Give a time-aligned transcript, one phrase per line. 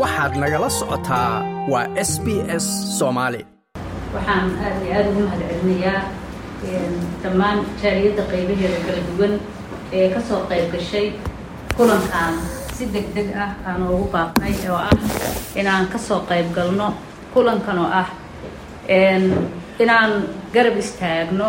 [0.00, 1.32] waxaad nagala socotaa
[1.72, 2.26] waa s b
[2.64, 2.66] s
[2.98, 3.40] soomaali
[4.14, 6.00] waxaan aad iyo aada ugu mahadcelinayaa
[7.22, 9.32] dhammaan jaaliyadda qaybaheeda kala duwan
[9.98, 11.06] ee ka soo qayb gashay
[11.76, 12.34] kulankan
[12.76, 14.92] si deg deg ah aan ugu baaqnay oo ah
[15.60, 16.88] inaan ka soo qayb galno
[17.34, 18.08] kulankan oo ah
[19.82, 20.10] inaan
[20.54, 21.48] garab istaagno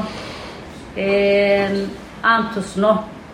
[2.32, 2.92] aan tusno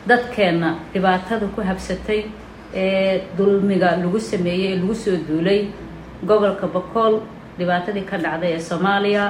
[0.10, 2.20] dadkeenna dhibaatada ku habsatay
[2.76, 5.60] ee dulmiga lagu sameeyey ee lagu soo duulay
[6.30, 7.14] gobolka bakool
[7.60, 9.24] dhibaatadii ka dhacday ee soomaaliya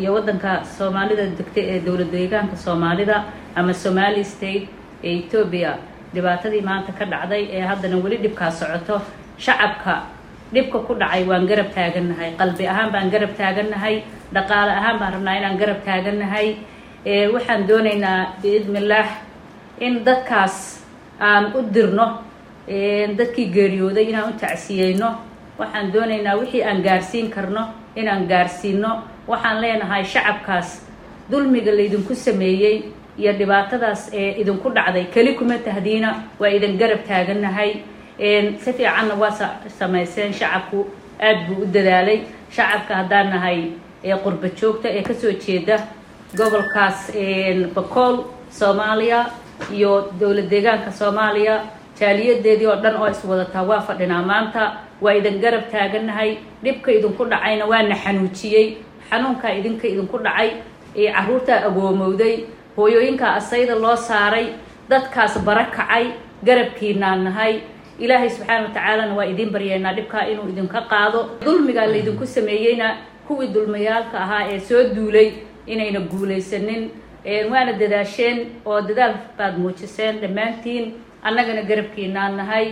[0.00, 3.16] iyo waddanka soomaalida degtay ee dowlad deegaanka soomaalida
[3.58, 4.64] ama somali state
[5.04, 5.72] ee etoobiya
[6.14, 8.96] dhibaatadii maanta ka dhacday ee haddana weli dhibkaa socoto.
[9.44, 9.94] Shacabka
[10.54, 13.96] dhibka ku dhacay waan garab taagannahay qalbi ahaan baan garab taagannahay
[14.34, 16.48] dhaqaale ahaan baan rabnaa inaan garab taagannahay
[17.34, 19.08] waxaan doonaynaa biidnillaah
[19.86, 20.56] in dadkaas
[21.28, 22.06] aan u dirno
[23.18, 25.10] dadkii geeriyooday inaan u tacsiyeyno
[25.58, 27.62] waxaan doonaynaa wixii aan gaarsiin karno
[27.96, 28.90] inaan gaarsiino
[29.28, 30.82] waxaan leenahay shacabkaas
[31.30, 32.82] dulmiga laydinku sameeyey
[33.18, 35.04] iyo dhibaatadaas ee idinku dhacday.
[35.04, 37.70] Keli kuma tahdiina waa idin garab taagannahay
[38.64, 39.30] si fiicanna waa
[39.78, 40.86] samayseen shacabku.
[41.20, 42.20] Aada buu u dadaalay.
[42.50, 43.58] Shacabka haddaan nahay
[44.24, 45.78] qurba joogta ee ka soo jeeda
[46.36, 47.10] gobolkaas
[47.74, 48.16] bakool
[48.50, 49.26] soomaaliya
[49.72, 51.60] iyo dowlad deegaanka soomaaliya
[52.00, 54.62] jaaliyadeedii oo dhan oo iswadataa waa fadhinaa maanta
[55.04, 56.30] waa idin garab taagannahay
[56.64, 58.66] dhibka idinku dhacayna waana xanuujiyey
[59.10, 60.50] xanuunkaa idinka idinku dhacay
[61.00, 62.34] ee caruurtaa agoomowday
[62.76, 64.46] hooyooyinkaa asayda loo saaray
[64.90, 66.04] dadkaas bara kacay
[66.46, 67.54] garabkiinaan nahay
[67.98, 71.20] ilaahay subxaana wa tacaalana waa idiin baryeynaa dhibkaa inuu idinka qaado.
[71.44, 72.88] Dulmigaa laydinku sameeyeyna
[73.26, 75.28] kuwii dulmayaalka ahaa ee soo duulay
[75.66, 76.82] inayna guulaysanin
[77.52, 80.84] waana dadaasheen oo dadaal baad muujiseen dhammaantiin
[81.22, 82.66] annagana garabkiinaan nahay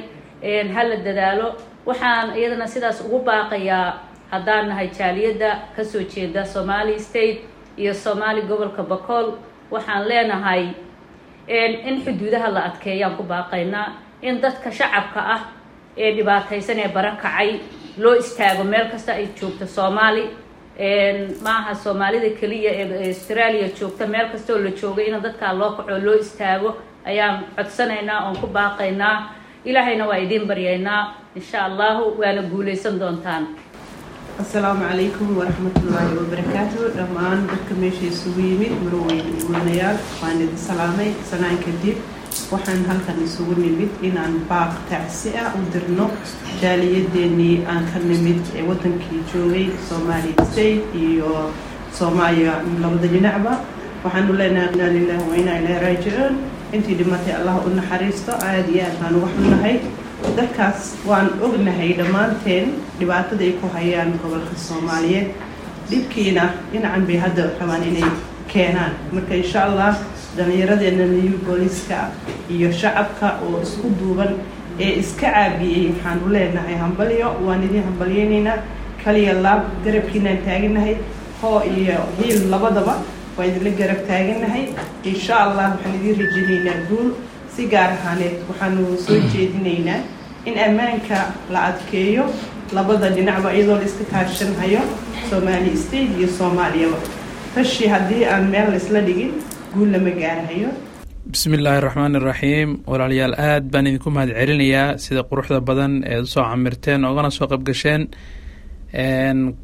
[0.75, 1.48] hala dadaalo.
[1.86, 7.41] Waxaan iyadana sidaas ugu baaqayaa haddaan nahay jaaliyadda ka soo jeeda somali state
[7.78, 9.28] iyo soomaali gobolka bakool
[9.70, 10.62] waxaan leenahay
[11.48, 13.89] in xuduudaha la adkeeyaan ku baaqaynaa
[14.23, 15.40] in dadka shacabka ah
[15.96, 17.61] ee dhibaataysan ee bara kacay
[17.98, 20.24] loo istaago meel kasta ay joogto soomaali
[21.46, 26.14] maaha soomaalida keliya ee australia joogta meel kastaoo la joogay in dadkaa loo kaco loo
[26.24, 26.70] istaago
[27.11, 29.17] ayaan codsanaynaa oon ku baaqaynaa
[29.68, 31.02] ilaahayna waa idiin baryaynaa
[31.39, 33.44] insha allahu waana guulaysan doontaan
[34.42, 41.58] assalaamu calaykum waraxmatullaahi wabarakaatu dhammaan dadka meesha isugu yimid marweyn weynayaal waan idin salaamay sanaan
[41.66, 41.96] kadib
[42.52, 46.06] waxaan halkan isugu nimid inaan baaq tacsi ah u dirno
[46.62, 51.30] jaaliyadeenii aan ka nimid ee wadankii joogay somalia state iyo
[51.98, 53.52] soomaaliya labada dhinacba
[54.05, 56.34] waxaanu leenahay inaa lilahi wa inaa ilahi raajicuun
[56.74, 59.77] intii dhimatay allah u naxariisto aada iyo aad baan uga xunnahay
[60.36, 62.66] dadkaas waan ognahay dhammaanteen
[62.98, 65.28] dhibaatada ay ku hayaan gobolka soomaaliyeed.
[65.90, 68.08] Dhibkiina dhinacan bay hadda rabaan inay
[68.52, 68.92] keenaan.
[69.14, 69.92] Marka insha allah
[70.36, 71.98] dhallinyaradeena new booliska
[72.50, 74.33] iyo shacabka oo isku duuban
[74.84, 77.28] ee iska caabiyey waxaanu leenahay hambalyo.
[77.46, 78.58] Waan idin hambalyeynaynaa
[79.04, 80.94] kaliya laab garabkiinaan taaganahay
[81.42, 82.94] hoo iyo hiil labadaba
[83.36, 84.64] waan idinla garab taaganahay
[85.11, 87.08] insha allah waxaan idin rajinaynaa guul
[87.55, 90.01] si gaar ahaaneed waxaanu soo jeedinaynaa
[90.48, 91.19] in ammaanka
[91.55, 92.25] la adkeeyo
[92.77, 94.80] labada dhinacba iyadoo la iska kaashanhayo
[95.30, 96.98] somali state iyo soomaaliyaba.
[97.55, 99.33] Tashi haddii aan meel laisla dhigin
[99.75, 100.70] guul lama gaarahayo
[101.33, 106.30] bismi illaahi raxmaan iraxiim walaalayaal aad baan idinku mahad celinayaa sida quruxda badan eed u
[106.35, 108.02] soo camirteen oogana soo qabgasheen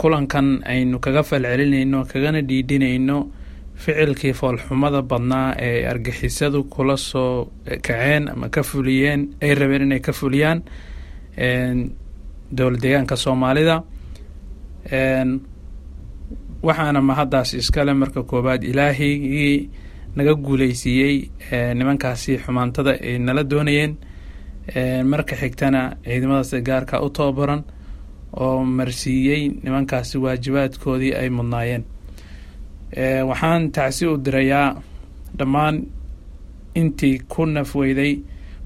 [0.00, 3.18] kulankan aynu kaga falcelinayno kagana dhiidhinayno
[3.76, 7.50] ficilkii foolxumada badnaa ee argixisadu kula soo
[7.86, 10.62] kaceen ama ka fuliyeen ay rabeen inay ka fuliyaan
[12.56, 13.82] dowlad deegaanka soomaalida.
[16.62, 19.70] Waxaana mahaddaas iskale marka koowaad ilaahigii
[20.16, 21.16] naga guuleysiiyey
[21.74, 23.96] nimankaasi xumaantada ay nala doonayeen.
[25.10, 27.62] Marka xigtana ciidamadaas gaarka u tababaran
[28.36, 31.84] oo marsiiyey nimankaasi waajibaadkoodii ay mudnaayeen
[32.96, 34.82] waxaan tacsi u dirayaa
[35.38, 35.76] dhammaan
[36.74, 38.20] intii ku nafweyday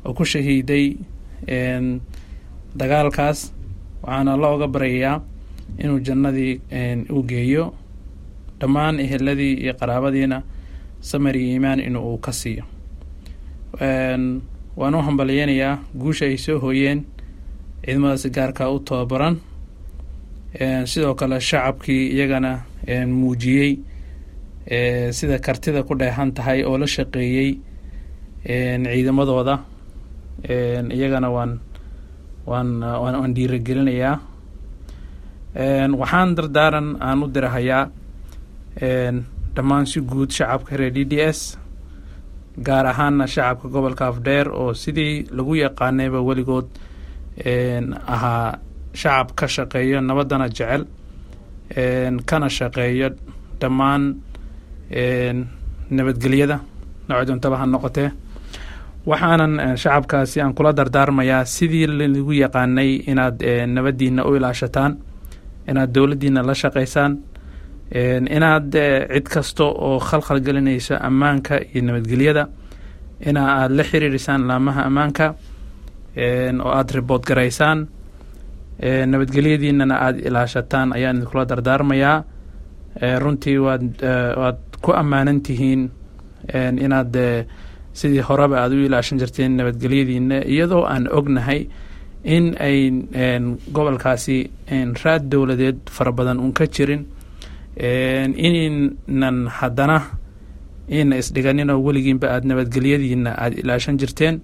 [0.04, 0.96] oo ku shahiiday
[2.76, 3.52] dagaalkaas.
[4.02, 5.22] Waxaana looga baryayaa
[5.78, 6.60] inuu jannadii
[7.10, 7.74] u geeyo.
[8.60, 10.42] Dhammaan eheladii iyo qaraabadiina
[11.00, 12.64] samar iyo iimaan in uu ka siiyo.
[14.76, 17.04] Waan u hambalyeynayaa guusha ay soo hooyeen
[17.84, 19.36] ciidamadaasi gaarka u tababaran.
[20.84, 22.62] Sidoo kale shacabkii iyagana
[23.06, 23.78] muujiyey
[25.18, 27.50] sida kartida ku dheehan tahay oo la shaqeeyey
[28.46, 29.54] ciidamadooda
[30.96, 31.52] iyagana waan
[32.50, 34.16] waan waan dhiiragelinayaa
[36.00, 37.84] waxaan dardaaran aan u dirahayaa
[39.54, 41.40] dhammaan si guud shacabka reer d d s
[42.66, 46.66] gaar ahaana shacabka gobolka afdheer oo sidii lagu yaqaanayba weligood
[48.14, 48.58] ahaa
[49.00, 50.82] shacab ka shaqeeyo nabaddana jecel
[52.28, 53.08] kana shaqeeyo
[53.60, 54.02] dhammaan
[55.96, 56.56] nabadgelyada
[57.08, 58.10] noocay doontaba ha noqotee
[59.06, 63.38] waxaanan shacabkaasi aan kula dardaarmayaa sidii lagu yaqaanay inaad
[63.76, 64.92] nabaddiina u ilaashataan
[65.70, 67.12] inaad dowladdiina la shaqaysaan
[68.36, 68.70] inaad
[69.14, 72.48] cid kasta oo khalkhal gelinayso ammaanka iyo nabadgelyada
[73.28, 75.26] ina aada la xiriirisaan laamaha ammaanka
[76.64, 77.78] oo aada ribood garaysaan
[79.12, 82.24] nabadgelyadiinana aada ilaashataan ayaan idinkula dardaarmayaa.
[83.22, 83.86] Runtii waad
[84.40, 85.82] waad ku ammaanan tihiin
[86.84, 87.14] inaad
[88.00, 91.60] sidii horeba aada u ilaashan jirteen nabadgelyadiina iyadoo aan ognahay
[92.36, 92.78] in ay
[93.76, 94.36] gobolkaasi
[95.04, 97.02] raad dowladeed fara badan uun ka jirin.
[98.46, 99.98] Inan haddana
[100.88, 104.40] ina isdhiganinoo weligiinba aada nabadgelyadiina aada ilaashan jirteen.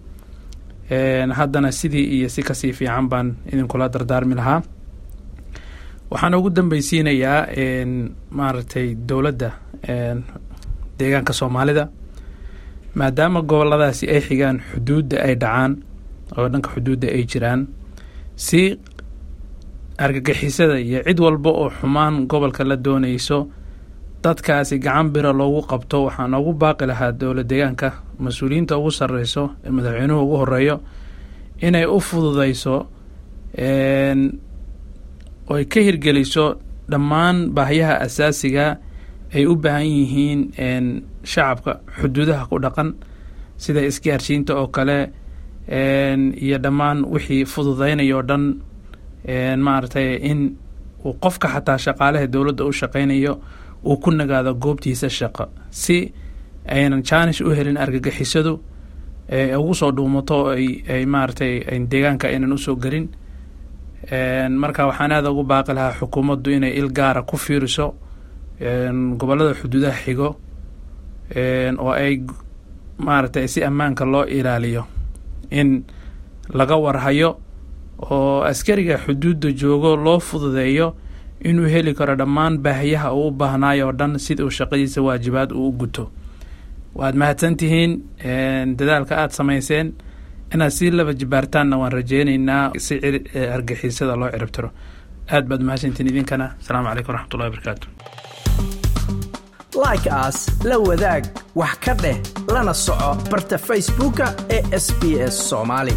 [1.39, 4.63] Haddana sidii iyo si ka sii fiican baan idinkula dardaarmi lahaa
[6.13, 7.41] waxaan ugu dambeysiinayaa
[8.37, 9.49] maaragtay dowladda
[10.99, 11.85] deegaanka soomaalida
[12.99, 15.73] maadaama goboladaasi ay xigaan xuduudda ay dhacaan
[16.39, 17.61] oo dhanka xuduudda ay jiraan
[18.47, 18.61] si
[20.05, 23.39] argagixisada iyo cid walba oo xumaan gobolka la doonayso
[24.23, 25.97] dadkaasi gacan bira loogu qabto.
[26.07, 27.89] Waxaan ugu baaqi lahaa dowlad deegaanka
[28.25, 30.77] mas'uuliyiinta ugu sarreyso ee madaxweynuhu ugu horeeyo
[31.67, 31.99] inay u
[35.53, 36.59] fududeyso oy ka hirgeliso
[36.91, 38.79] dhammaan baahiyaha asaasiga
[39.35, 42.95] ay u baahan yihiin shacabka xuduudaha ku dhaqan
[43.57, 45.11] sida isgaarsiinta oo kale
[46.41, 48.45] iyo dhammaan wixii fududeynaya oo dhan
[49.59, 50.57] maaragtay in
[51.05, 53.39] uu qofka xataa shaqaalaha dowladda u shaqeynayo
[53.85, 56.13] uu ku nagaado goobtiisa shaqo si
[56.67, 58.61] aynan jaanis u helin argagixisadu
[59.59, 61.53] ugu soo dhuumato ay ay maaragtay
[61.91, 63.09] deegaanka aynan u soo gelin
[64.11, 67.95] marka waxaan aada ugu baaqi lahaa xukuumaddu inay il gaara ku fiiriso.
[69.19, 70.37] Gobollada xuduudaha xigo.
[71.79, 72.23] Oo ay
[72.99, 74.85] maaragtay si ammaanka loo ilaaliyo.
[75.51, 75.85] In
[76.53, 77.39] laga warhayo
[78.11, 80.95] oo askariga xuduudda joogo loo fududeeyo
[81.45, 85.69] inuu heli karo dhammaan baahiyaha uu u baahnaayo oo dhan sida uu shaqadiisa waajibaad uu
[85.69, 86.11] u guto.
[86.95, 88.03] Waad mahadsan tihiin
[88.77, 89.93] dadaalka aada samayseen
[90.55, 92.95] inaad sii laba jibaartaanna waan rajeyneynaa si
[93.57, 94.71] argixisada loo ciribtiro.
[95.35, 96.47] Aad baad mahadsantihiin idinkana.
[96.61, 97.87] Asalaamu calaykum waraxmatullahi wabarakaatu
[99.85, 101.25] like aas la wadaag
[101.61, 102.17] wax ka dheh
[102.55, 104.27] lana soco barta facebooka
[104.57, 105.03] ee sb
[105.49, 105.95] soomaali